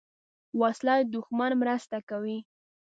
[0.61, 2.37] وسله د دوښمن مرسته کوي